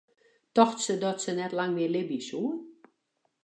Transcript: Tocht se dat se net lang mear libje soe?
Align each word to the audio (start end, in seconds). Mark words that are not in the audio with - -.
Tocht 0.59 0.79
se 0.85 0.95
dat 1.03 1.21
se 1.23 1.31
net 1.39 1.51
lang 1.57 1.71
mear 1.75 1.93
libje 1.95 2.19
soe? 2.29 2.51